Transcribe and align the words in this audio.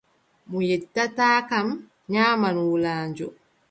Mo 0.49 0.59
yettataa 0.69 1.37
kam, 1.49 1.67
nyaaman 2.11 2.57
wulaajo. 2.67 3.27